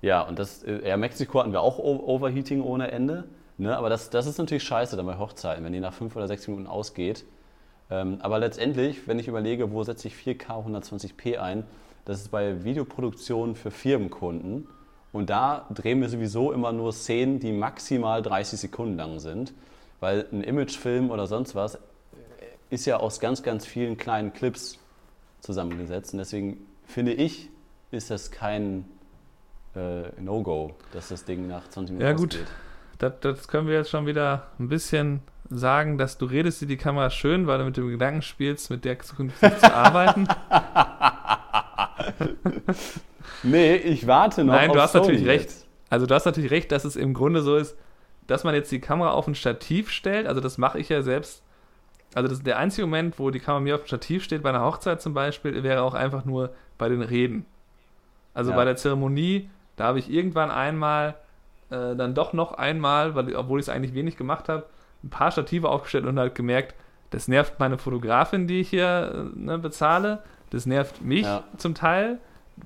[0.00, 3.24] Ja, und das, äh, ja, Mexiko hatten wir auch Overheating ohne Ende.
[3.58, 3.76] Ne?
[3.76, 6.48] Aber das, das ist natürlich scheiße dann bei Hochzeiten, wenn die nach fünf oder sechs
[6.48, 7.24] Minuten ausgeht.
[7.90, 11.64] Ähm, aber letztendlich, wenn ich überlege, wo setze ich 4K 120p ein,
[12.06, 14.66] das ist bei Videoproduktionen für Firmenkunden.
[15.12, 19.52] Und da drehen wir sowieso immer nur Szenen, die maximal 30 Sekunden lang sind.
[20.00, 21.78] Weil ein Imagefilm oder sonst was
[22.74, 24.78] ist ja aus ganz, ganz vielen kleinen Clips
[25.40, 26.12] zusammengesetzt.
[26.12, 27.48] Und deswegen finde ich,
[27.92, 28.84] ist das kein
[29.76, 32.38] äh, No-Go, dass das Ding nach 20 Minuten Ja, gut.
[32.98, 36.76] Das, das können wir jetzt schon wieder ein bisschen sagen, dass du redest dir die
[36.76, 40.26] Kamera schön, weil du mit dem Gedanken spielst, mit der zukünftig zu arbeiten.
[43.42, 44.54] nee, ich warte noch.
[44.54, 45.44] Nein, du hast Sony natürlich recht.
[45.44, 45.66] jetzt.
[45.90, 47.76] Also du hast natürlich recht, dass es im Grunde so ist,
[48.26, 50.26] dass man jetzt die Kamera auf ein Stativ stellt.
[50.26, 51.42] Also das mache ich ja selbst.
[52.14, 54.64] Also das, der einzige Moment, wo die Kamera mir auf dem Stativ steht, bei einer
[54.64, 57.44] Hochzeit zum Beispiel, wäre auch einfach nur bei den Reden.
[58.34, 58.56] Also Ja.
[58.56, 61.14] bei der Zeremonie, da habe ich irgendwann einmal,
[61.70, 64.64] äh, dann doch noch einmal, weil, obwohl ich es eigentlich wenig gemacht habe,
[65.02, 66.74] ein paar Stative aufgestellt und halt gemerkt,
[67.10, 70.22] das nervt meine Fotografin, die ich hier äh, ne, bezahle.
[70.50, 71.44] Das nervt mich Ja.
[71.56, 72.18] zum Teil.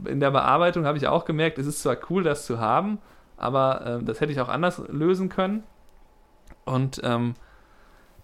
[0.04, 2.98] In der Bearbeitung habe ich auch gemerkt, es ist zwar cool, das zu haben,
[3.38, 5.62] aber äh, das hätte ich auch anders lösen können.
[6.64, 7.34] Und ähm,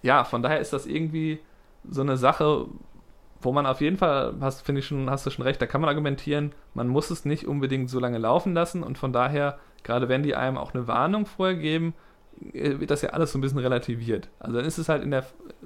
[0.04, 1.40] ja, von daher ist das irgendwie
[1.88, 2.66] so eine Sache,
[3.40, 5.80] wo man auf jeden Fall, hast, finde ich schon, hast du schon recht, da kann
[5.80, 10.10] man argumentieren, man muss es nicht unbedingt so lange laufen lassen und von daher, gerade
[10.10, 11.94] wenn die einem auch eine Warnung vorher geben,
[12.52, 14.28] äh, wird das ja alles so ein bisschen relativiert.
[14.40, 15.24] Also dann ist es halt in der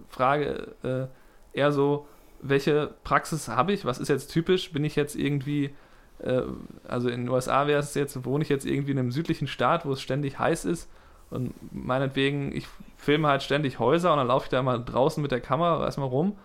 [0.08, 2.06] Frage äh, eher so,
[2.40, 5.70] welche Praxis habe ich, was ist jetzt typisch, bin ich jetzt irgendwie,
[6.20, 6.42] äh,
[6.86, 9.84] also in den USA wäre es jetzt, wohne ich jetzt irgendwie in einem südlichen Staat,
[9.84, 10.88] wo es ständig heiß ist
[11.30, 15.30] und meinetwegen, ich filme halt ständig Häuser und dann laufe ich da mal draußen mit
[15.30, 16.36] der Kamera erstmal rum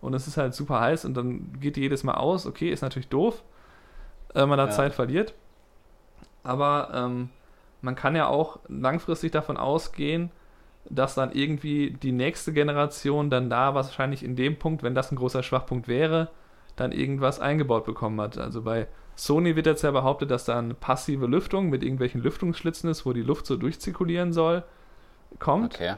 [0.00, 2.46] und es ist halt super heiß und dann geht die jedes Mal aus.
[2.46, 3.42] Okay, ist natürlich doof,
[4.34, 4.70] wenn man da Ja.
[4.70, 5.34] Zeit verliert.
[6.42, 7.28] Aber ähm,
[7.82, 10.30] man kann ja auch langfristig davon ausgehen,
[10.88, 15.16] dass dann irgendwie die nächste Generation dann da wahrscheinlich in dem Punkt, wenn das ein
[15.16, 16.30] großer Schwachpunkt wäre,
[16.74, 18.38] dann irgendwas eingebaut bekommen hat.
[18.38, 22.90] Also bei Sony wird jetzt ja behauptet, dass da eine passive Lüftung mit irgendwelchen Lüftungsschlitzen
[22.90, 24.64] ist, wo die Luft so durchzirkulieren soll,
[25.38, 25.74] kommt.
[25.74, 25.94] Okay.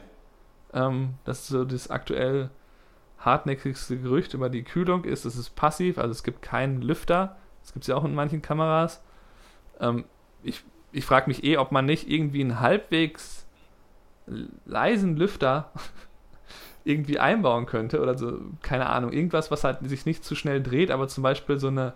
[0.73, 2.49] Ähm, das ist so das aktuell
[3.19, 7.37] hartnäckigste Gerücht über die Kühlung ist, es ist passiv, also es gibt keinen Lüfter.
[7.63, 9.01] Das gibt es ja auch in manchen Kameras.
[9.79, 10.05] Ähm,
[10.43, 10.63] ich
[10.95, 13.45] ich frage mich eh, ob man nicht irgendwie einen halbwegs
[14.65, 15.71] leisen Lüfter
[16.85, 20.91] irgendwie einbauen könnte oder so, keine Ahnung, irgendwas, was halt sich nicht zu schnell dreht,
[20.91, 21.93] aber zum Beispiel so eine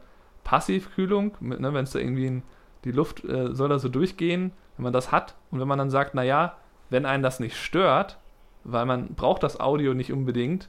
[0.49, 2.43] Passivkühlung, mit, ne, wenn es da irgendwie ein,
[2.83, 5.91] die Luft äh, soll da so durchgehen, wenn man das hat und wenn man dann
[5.91, 6.55] sagt, naja,
[6.89, 8.17] wenn einen das nicht stört,
[8.63, 10.67] weil man braucht das Audio nicht unbedingt,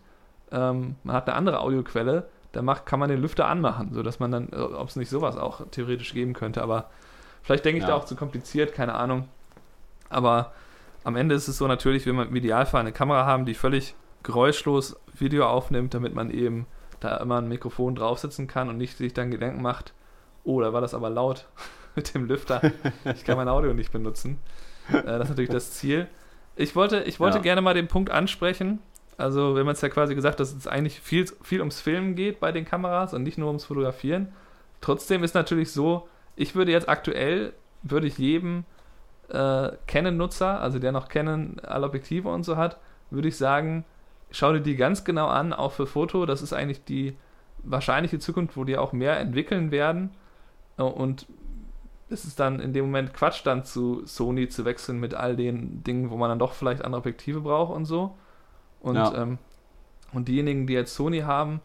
[0.53, 4.31] ähm, man hat eine andere Audioquelle, dann macht, kann man den Lüfter anmachen, sodass man
[4.31, 6.91] dann, äh, ob es nicht sowas auch theoretisch geben könnte, aber
[7.43, 7.91] vielleicht denke ich Ja.
[7.91, 9.29] da auch zu kompliziert, keine Ahnung.
[10.11, 10.53] Aber
[11.05, 13.95] am Ende ist es so natürlich, wenn man im Idealfall eine Kamera haben, die völlig
[14.25, 16.67] geräuschlos Video aufnimmt, damit man eben
[17.01, 19.93] da immer ein Mikrofon draufsetzen kann und nicht sich dann Gedanken macht,
[20.45, 21.47] oh, da war das aber laut
[21.97, 22.61] mit dem Lüfter,
[23.15, 24.39] ich kann mein Audio nicht benutzen.
[24.93, 26.07] Äh, das ist natürlich das Ziel.
[26.57, 27.43] Ich wollte, ich wollte Ja.
[27.43, 28.81] gerne mal den Punkt ansprechen.
[29.17, 32.41] Also, wir haben jetzt ja quasi gesagt, dass es eigentlich viel, viel ums Filmen geht
[32.41, 34.29] bei den Kameras und nicht nur ums Fotografieren.
[34.81, 38.65] Trotzdem ist natürlich so, ich würde jetzt aktuell, würde ich jedem
[39.29, 42.79] äh, Canon-Nutzer, also der noch Canon alle Objektive und so hat,
[43.11, 43.85] würde ich sagen,
[44.31, 46.27] schau dir die ganz genau an, auch für Foto.
[46.27, 47.17] Das ist eigentlich die
[47.63, 50.11] wahrscheinliche Zukunft, wo die auch mehr entwickeln werden.
[50.79, 51.27] Äh, Und
[52.09, 55.85] es ist dann in dem Moment Quatsch, dann zu Sony zu wechseln mit all den
[55.85, 58.17] Dingen, wo man dann doch vielleicht andere Objektive braucht und so.
[58.81, 59.15] Und, Ja.
[59.15, 59.39] ähm,
[60.13, 61.61] und diejenigen, die jetzt Sony haben,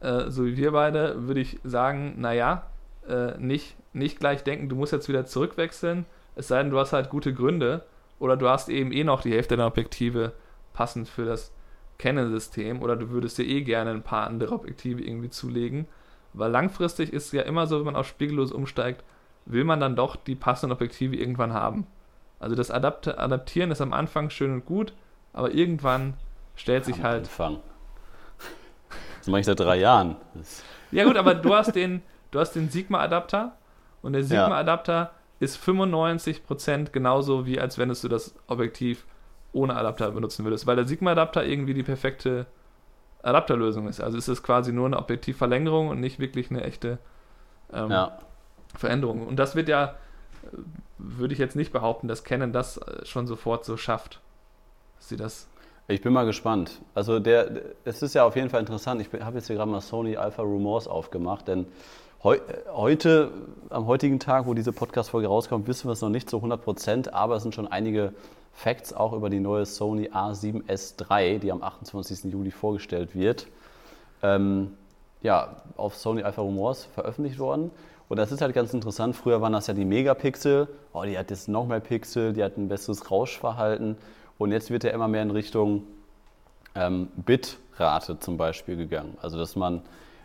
[0.00, 2.66] äh, so wie wir beide, würde ich sagen, naja,
[3.08, 6.04] äh, nicht, nicht gleich denken, du musst jetzt wieder zurückwechseln,
[6.36, 7.84] es sei denn, du hast halt gute Gründe
[8.18, 10.32] oder du hast eben eh noch die Hälfte deiner Objektive
[10.74, 11.52] passend für das
[12.00, 15.86] Canon-System oder du würdest dir eh gerne ein paar andere Objektive irgendwie zulegen,
[16.32, 19.04] weil langfristig ist es ja immer so, wenn man auf spiegellos umsteigt,
[19.44, 21.86] will man dann doch die passenden Objektive irgendwann haben.
[22.38, 24.94] Also das Adapt Adaptieren ist am Anfang schön und gut,
[25.32, 26.14] aber irgendwann
[26.56, 27.58] stellt sich Am halt Anfang.
[29.18, 30.16] Das mache ich seit drei Jahren.
[30.90, 33.56] Ja gut, aber du hast den, du hast den Sigma-Adapter
[34.00, 35.10] und der Sigma-Adapter
[35.40, 39.04] ist 95% genauso wie als wenn du das Objektiv
[39.52, 42.46] ohne Adapter benutzen würdest, weil der Sigma-Adapter irgendwie die perfekte
[43.22, 44.00] Adapterlösung ist.
[44.00, 46.98] Also ist es quasi nur eine Objektivverlängerung und nicht wirklich eine echte
[47.72, 48.18] ähm, ja.
[48.74, 49.26] Veränderung.
[49.26, 50.56] Und das wird ja, äh,
[50.98, 54.20] würde ich jetzt nicht behaupten, dass Canon das äh, schon sofort so schafft.
[54.98, 55.48] Dass sie das
[55.88, 56.80] Ich bin mal gespannt.
[56.94, 57.50] Also der,
[57.84, 59.00] es ist ja auf jeden Fall interessant.
[59.00, 61.66] Ich habe jetzt hier gerade mal Sony Alpha Rumors aufgemacht, denn
[62.22, 62.40] heu, äh,
[62.72, 63.30] heute,
[63.68, 67.12] am heutigen Tag, wo diese Podcast-Folge rauskommt, wissen wir es noch nicht zu 100 Prozent,
[67.12, 68.14] aber es sind schon einige
[68.52, 72.24] Facts auch über die neue Sony A7S III, die am 28.
[72.24, 73.46] Juli vorgestellt wird.
[74.22, 74.76] Ähm,
[75.22, 77.70] ja, auf Sony Alpha Rumors veröffentlicht worden.
[78.08, 79.14] Und das ist halt ganz interessant.
[79.14, 80.68] Früher waren das ja die Megapixel.
[80.92, 83.96] Oh, die hat jetzt noch mehr Pixel, die hat ein besseres Rauschverhalten.
[84.36, 85.84] Und jetzt wird er immer mehr in Richtung
[86.74, 89.16] ähm, Bitrate zum Beispiel gegangen.
[89.20, 89.82] Also dass man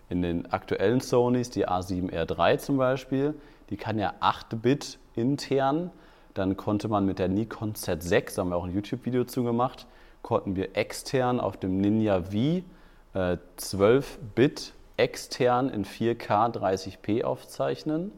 [0.09, 3.35] in den aktuellen Sonys, die A7R3 zum Beispiel,
[3.69, 5.91] die kann ja 8 Bit intern.
[6.36, 9.88] Dann konnte man mit der Nikon Z6, da haben wir auch ein YouTube-Video zu gemacht,
[10.21, 12.62] konnten wir extern auf dem Ninja V
[13.13, 18.12] äh, 12 Bit extern in 4K 30p aufzeichnen.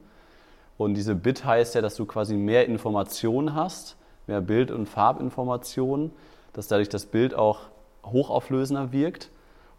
[0.79, 6.11] Und diese Bit heißt ja, dass du quasi mehr Informationen hast, mehr Bild- und Farbinformationen,
[6.53, 7.59] dass dadurch das Bild auch
[8.03, 9.29] hochauflösender wirkt.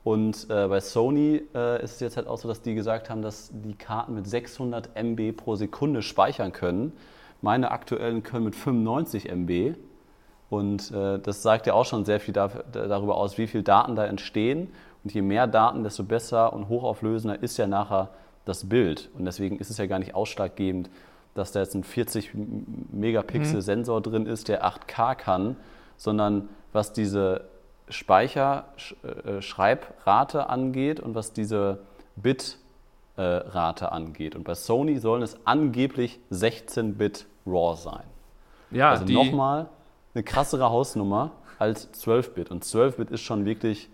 [0.04, 3.20] Und äh, bei Sony äh, ist es jetzt halt auch so, dass die gesagt haben,
[3.20, 6.92] dass die Karten mit 600 MB pro Sekunde speichern können.
[7.40, 9.76] Meine aktuellen können mit 95 MB.
[10.50, 13.96] Und äh, das sagt ja auch schon sehr viel da, darüber aus, wie viel Daten
[13.96, 14.68] da entstehen.
[15.04, 18.10] Und je mehr Daten, desto besser und hochauflösender ist ja nachher
[18.44, 19.10] das Bild.
[19.16, 20.90] Und deswegen ist es ja gar nicht ausschlaggebend,
[21.34, 22.32] dass da jetzt ein 40
[22.90, 24.02] Megapixel Sensor mhm.
[24.02, 25.56] drin ist, der 8K kann,
[25.96, 27.44] sondern was diese
[27.88, 31.78] Speicherschreibrate äh, angeht und was diese
[32.16, 32.67] Bitrate
[33.18, 34.34] äh, angeht.
[34.36, 38.04] Und bei Sony sollen es angeblich 16-Bit RAW sein.
[38.70, 39.68] Ja, also nochmal
[40.14, 42.50] eine krassere Hausnummer als 12-Bit.
[42.50, 43.90] Und 12-Bit ist schon wirklich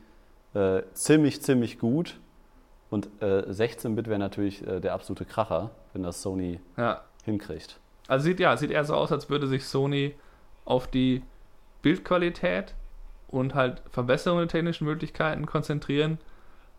[0.55, 2.19] äh, ziemlich, ziemlich gut.
[2.91, 7.01] Und äh, 16-Bit wäre natürlich äh, der absolute Kracher, wenn das Sony ja.
[7.25, 7.81] hinkriegt.
[8.07, 10.15] Also sieht ja, sieht eher so aus, als würde sich Sony
[10.67, 11.23] auf die
[11.81, 12.75] Bildqualität
[13.29, 16.19] und halt Verbesserung der technischen Möglichkeiten konzentrieren.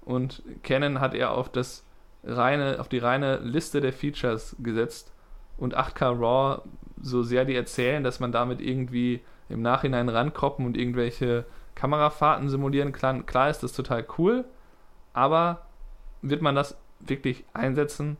[0.01, 1.83] Und Canon hat eher auf das
[2.25, 5.11] reine, auf die reine Liste der Features gesetzt.
[5.57, 6.61] Und 8K RAW,
[7.01, 12.91] so sehr die erzählen, dass man damit irgendwie im Nachhinein rankroppen und irgendwelche Kamerafahrten simulieren
[12.91, 14.45] kann, klar ist das total cool,
[15.13, 15.65] aber
[16.21, 18.17] wird man das wirklich einsetzen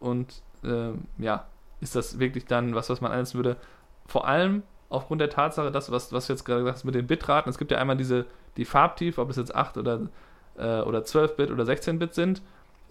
[0.00, 1.46] und äh, ja,
[1.80, 3.56] ist das wirklich dann was, was man einsetzen würde?
[4.06, 7.06] Vor allem aufgrund der Tatsache, dass, was, was du jetzt gerade gesagt hast mit den
[7.06, 10.08] Bitraten, es gibt ja einmal diese, die Farbtiefe, ob es jetzt 8 oder,
[10.56, 12.42] äh, oder 12-Bit oder 16-Bit sind.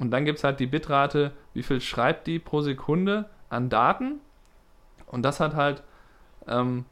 [0.01, 4.19] Und dann gibt es halt die Bitrate, wie viel schreibt die pro Sekunde an Daten.
[5.05, 5.83] Und das hat halt
[6.47, 6.85] ähm,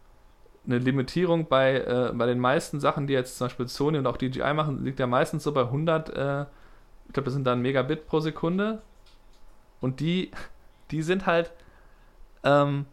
[0.67, 4.15] eine Limitierung bei, äh, bei den meisten Sachen, die jetzt zum Beispiel Sony und auch
[4.15, 6.41] DJI machen, liegt ja meistens so bei 100, äh,
[7.07, 8.83] ich glaube, das sind dann Megabit pro Sekunde.
[9.81, 10.29] Und die,
[10.91, 11.51] die sind halt,
[12.43, 12.85] ähm,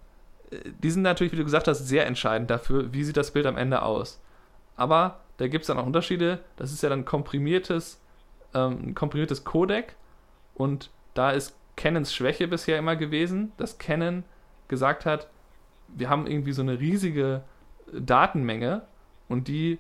[0.82, 3.58] die sind natürlich, wie du gesagt hast, sehr entscheidend dafür, wie sieht das Bild am
[3.58, 4.18] Ende aus.
[4.76, 6.38] Aber da gibt es dann auch Unterschiede.
[6.56, 8.00] Das ist ja dann komprimiertes,
[8.54, 9.94] ähm, ein komprimiertes Codec
[10.56, 14.24] und da ist Canons Schwäche bisher immer gewesen, dass Canon
[14.68, 15.28] gesagt hat,
[15.88, 17.42] wir haben irgendwie so eine riesige
[17.92, 18.82] Datenmenge
[19.28, 19.78] und die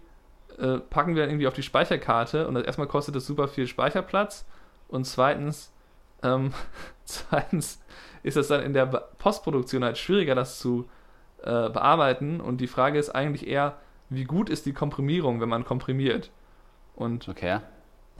[0.58, 4.46] äh, packen wir irgendwie auf die Speicherkarte und erstmal kostet das super viel Speicherplatz
[4.88, 5.72] und zweitens,
[6.22, 6.52] ähm,
[7.04, 7.82] zweitens
[8.22, 10.88] ist es dann in der Postproduktion halt schwieriger, das zu
[11.42, 12.40] äh, bearbeiten.
[12.40, 13.76] Und die Frage ist eigentlich eher,
[14.08, 16.30] wie gut ist die Komprimierung, wenn man komprimiert?
[16.94, 17.60] Und okay.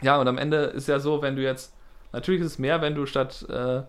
[0.03, 1.75] ja, und am Ende ist ja so, wenn du jetzt,
[2.17, 3.83] natürlich ist es mehr, wenn du statt äh,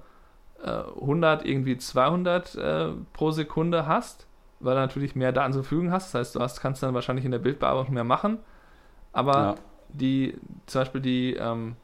[0.64, 4.28] 100 äh, irgendwie 200 äh, pro Sekunde hast,
[4.60, 6.14] weil du natürlich mehr Daten zur Verfügung hast.
[6.14, 8.40] Das heißt, du hast, kannst dann wahrscheinlich in der Bildbearbeitung mehr machen.
[9.14, 9.56] Aber ja.
[9.90, 11.76] die, zum Beispiel die, ähm,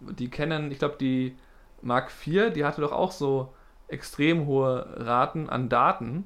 [0.00, 1.36] die kennen, ich glaube, die
[1.82, 3.52] Mark IV, die hatte doch auch so
[3.88, 6.24] extrem hohe Raten an Daten.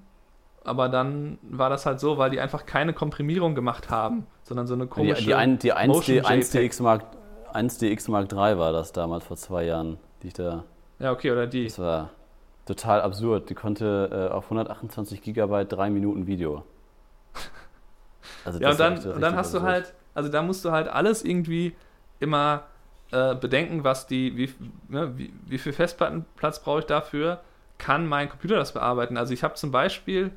[0.62, 4.74] Aber dann war das halt so, weil die einfach keine Komprimierung gemacht haben, sondern so
[4.74, 5.20] eine komische.
[5.20, 7.04] Die, die, ein, die 1, die 1 DX Mark,
[7.52, 10.64] 1 DX Mark III war das damals vor zwei Jahren, die ich da.
[10.98, 11.64] Ja, okay, oder die.
[11.64, 12.10] Das war
[12.66, 13.50] total absurd.
[13.50, 16.64] Die konnte äh, auf 128 Gigabyte drei Minuten Video.
[18.44, 19.62] Also ja, und dann, und dann hast absurd.
[19.62, 21.74] du halt, also da musst du halt alles irgendwie
[22.20, 22.64] immer
[23.12, 24.52] äh, bedenken, was die, wie,
[24.88, 27.40] ne, wie, wie viel Festplattenplatz brauche ich dafür,
[27.78, 29.16] kann mein Computer das bearbeiten.
[29.16, 30.32] Also ich habe zum Beispiel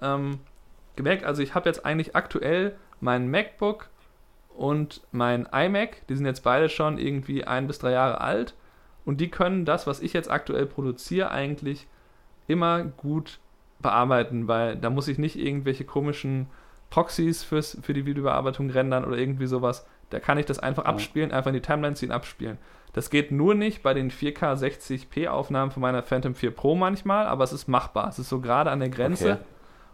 [0.00, 0.40] ähm,
[0.96, 3.88] gemerkt, also ich habe jetzt eigentlich aktuell mein MacBook
[4.56, 8.54] und mein iMac, die sind jetzt beide schon irgendwie ein bis drei Jahre alt
[9.04, 11.86] und die können das, was ich jetzt aktuell produziere, eigentlich
[12.46, 13.40] immer gut
[13.80, 16.48] bearbeiten, weil da muss ich nicht irgendwelche komischen
[16.90, 19.86] Proxys fürs, für die Videobearbeitung rendern oder irgendwie sowas.
[20.10, 22.58] Da kann ich das einfach abspielen, einfach in die Timeline ziehen, abspielen.
[22.92, 27.26] Das geht nur nicht bei den 4K 60p Aufnahmen von meiner Phantom 4 Pro manchmal,
[27.26, 28.08] aber es ist machbar.
[28.08, 29.32] Es ist so gerade an der Grenze.
[29.32, 29.42] Okay.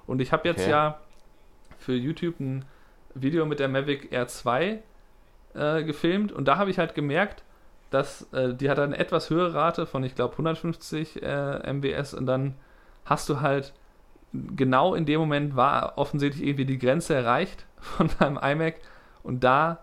[0.06, 0.70] Und ich habe jetzt okay.
[0.70, 0.98] ja
[1.78, 2.64] für YouTube ein
[3.20, 4.82] Video mit der Mavic Air 2
[5.54, 7.42] äh, gefilmt und da habe ich halt gemerkt,
[7.90, 12.26] dass äh, die hat eine etwas höhere Rate von, ich glaube, 150 äh, MBS und
[12.26, 12.54] dann
[13.04, 13.72] hast du halt
[14.32, 18.76] genau in dem Moment war offensichtlich irgendwie die Grenze erreicht von meinem iMac
[19.22, 19.80] und da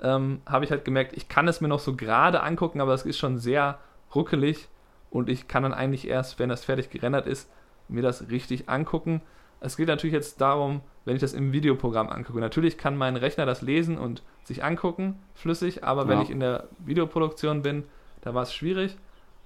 [0.00, 3.04] ähm, habe ich halt gemerkt, ich kann es mir noch so gerade angucken, aber es
[3.04, 3.78] ist schon sehr
[4.14, 4.68] ruckelig
[5.10, 7.50] und ich kann dann eigentlich erst, wenn das fertig gerendert ist,
[7.88, 9.22] mir das richtig angucken.
[9.60, 12.38] Es geht natürlich jetzt darum, wenn ich das im Videoprogramm angucke.
[12.38, 16.22] Natürlich kann mein Rechner das lesen und sich angucken, flüssig, aber wenn Ja.
[16.22, 17.84] ich in der Videoproduktion bin,
[18.20, 18.96] da war es schwierig.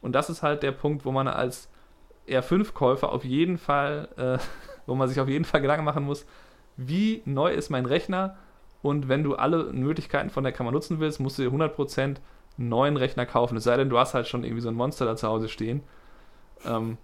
[0.00, 1.68] Und das ist halt der Punkt, wo man als
[2.28, 4.38] R5-Käufer auf jeden Fall, äh,
[4.86, 6.26] wo man sich auf jeden Fall Gedanken machen muss,
[6.76, 8.36] wie neu ist mein Rechner
[8.82, 12.16] und wenn du alle Möglichkeiten von der Kamera nutzen willst, musst du dir 100% einen
[12.68, 13.56] neuen Rechner kaufen.
[13.56, 15.82] Es sei denn, du hast halt schon irgendwie so ein Monster da zu Hause stehen.
[16.64, 16.98] Ähm,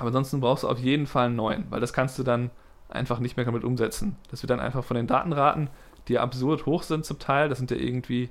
[0.00, 2.50] aber ansonsten brauchst du auf jeden Fall einen neuen, weil das kannst du dann
[2.88, 4.16] einfach nicht mehr damit umsetzen.
[4.30, 5.70] Das wird dann einfach von den Datenraten,
[6.08, 8.30] die ja absurd hoch sind zum Teil, das sind ja irgendwie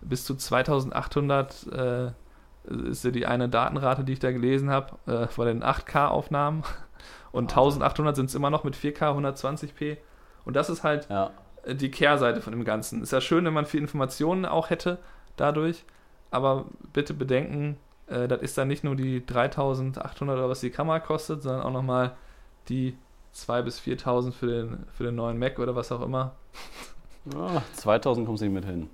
[0.00, 2.10] bis zu 2800 äh,
[2.90, 6.64] ist ja die eine Datenrate, die ich da gelesen habe, äh, vor den 8K-Aufnahmen.
[7.32, 9.98] Und 1800 sind es immer noch mit 4K 120p.
[10.44, 11.30] Und das ist halt Ja.
[11.66, 13.02] die Kehrseite von dem Ganzen.
[13.02, 14.98] Ist ja schön, wenn man viel Informationen auch hätte
[15.36, 15.84] dadurch,
[16.30, 17.76] aber bitte bedenken,
[18.08, 21.72] äh, das ist dann nicht nur die 3800 oder was die Kamera kostet, sondern auch
[21.72, 22.16] nochmal
[22.68, 22.96] die
[23.34, 26.32] 2.000 bis 4.000 für den, für den neuen Mac oder was auch immer.
[27.34, 28.88] Ah, 2000 kommst du nicht mit hin.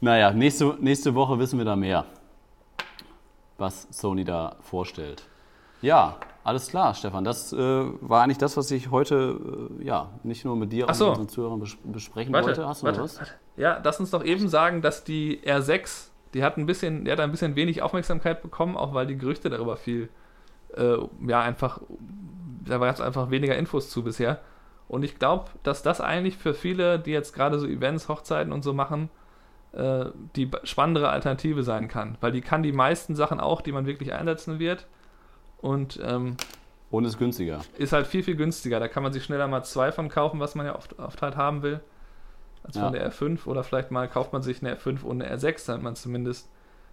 [0.00, 2.04] Naja, nächste, nächste Woche wissen wir da mehr,
[3.58, 5.22] was Sony da vorstellt.
[5.80, 7.24] Ja, alles klar, Stefan.
[7.24, 10.94] Das äh, war eigentlich das, was ich heute äh, ja, nicht nur mit dir, Ach
[10.94, 11.06] so.
[11.06, 12.66] auch mit unseren Zuhörern bes besprechen wollte.
[12.66, 13.18] Hast du noch was?
[13.56, 17.20] Ja, lass uns doch eben sagen, dass die R6, die hat ein bisschen, die hat
[17.20, 20.08] ein bisschen wenig Aufmerksamkeit bekommen, auch weil die Gerüchte darüber viel,
[20.76, 21.80] äh, ja, einfach,
[22.64, 24.40] da war jetzt einfach weniger Infos zu bisher.
[24.88, 28.62] Und ich glaube, dass das eigentlich für viele, die jetzt gerade so Events, Hochzeiten und
[28.62, 29.08] so machen,
[29.72, 32.18] äh, die spannendere Alternative sein kann.
[32.20, 34.86] Weil die kann die meisten Sachen auch, die man wirklich einsetzen wird.
[35.58, 36.36] Und ähm,
[36.90, 37.60] Und ist günstiger.
[37.78, 38.78] ist halt viel, viel günstiger.
[38.78, 41.36] Da kann man sich schneller mal zwei von kaufen, was man ja oft, oft halt
[41.36, 41.80] haben will,
[42.64, 42.84] als Ja.
[42.84, 43.46] von der R5.
[43.46, 46.48] Oder vielleicht mal kauft man sich eine R5 und eine R6, damit man zumindest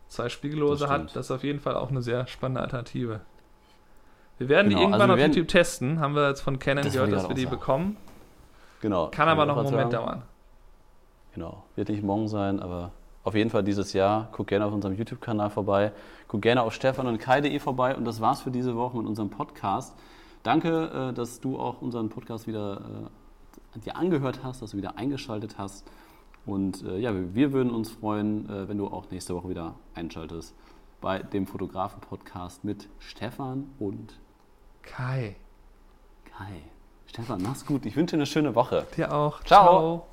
[0.08, 1.16] zwei Spiegellose Das hat.
[1.16, 3.22] Das ist auf jeden Fall auch eine sehr spannende Alternative.
[4.38, 6.00] Wir werden die Genau, irgendwann also auf werden- YouTube testen.
[6.00, 7.98] Haben wir jetzt von Canon Das gehört, dass wir die auch bekommen.
[8.82, 9.08] Genau.
[9.10, 10.06] Kann aber noch einen Moment sagen.
[10.06, 10.22] dauern.
[11.34, 11.64] Genau.
[11.76, 12.92] Wird nicht morgen sein, aber
[13.24, 14.28] auf jeden Fall dieses Jahr.
[14.32, 15.92] Guck gerne auf unserem YouTube-Kanal vorbei.
[16.28, 17.96] Guck gerne auf stefan und kai.de vorbei.
[17.96, 19.96] Und das war's für diese Woche mit unserem Podcast.
[20.44, 23.10] Danke, äh, dass du auch unseren Podcast wieder äh,
[23.80, 25.86] dir angehört hast, dass du wieder eingeschaltet hast.
[26.46, 30.56] Und äh, ja, wir- würden uns freuen, äh, wenn du auch nächste Woche wieder einschaltest
[31.00, 34.20] bei dem Fotografen-Podcast mit Stefan und
[34.82, 35.36] Kai,
[36.26, 36.62] Kai.
[37.08, 37.86] Stefan, mach's gut.
[37.86, 38.88] Ich wünsche dir eine schöne Woche.
[38.96, 39.44] dir auch.
[39.44, 40.08] Ciao.